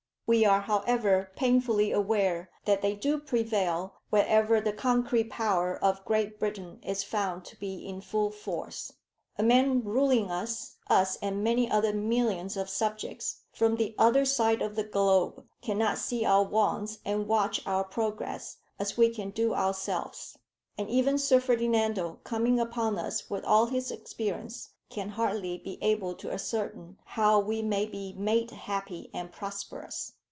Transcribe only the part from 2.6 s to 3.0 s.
that they